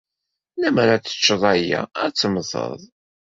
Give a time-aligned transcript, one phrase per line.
[0.61, 2.79] Lemmer ad tecceḍ aya, ad temmteḍ.